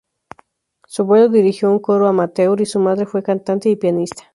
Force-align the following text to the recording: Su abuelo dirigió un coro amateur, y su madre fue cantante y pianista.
Su 0.87 1.03
abuelo 1.03 1.29
dirigió 1.29 1.69
un 1.69 1.77
coro 1.77 2.07
amateur, 2.07 2.59
y 2.59 2.65
su 2.65 2.79
madre 2.79 3.05
fue 3.05 3.21
cantante 3.21 3.69
y 3.69 3.75
pianista. 3.75 4.23